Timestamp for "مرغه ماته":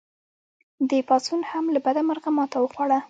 2.07-2.57